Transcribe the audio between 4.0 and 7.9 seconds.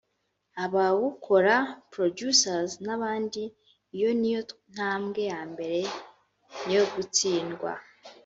niyo ntambwe yambere yo gutsindwa